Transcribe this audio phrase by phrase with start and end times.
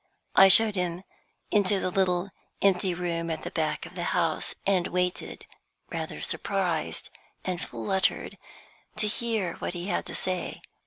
[0.35, 1.03] I showed him
[1.51, 5.45] into the little empty room at the back of the house, and waited,
[5.91, 7.11] rather surprised
[7.45, 8.39] and fluttered,
[8.95, 10.63] to hear what he had to say.